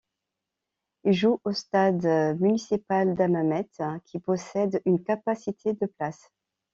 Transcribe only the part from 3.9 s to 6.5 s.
qui possède une capacité de places.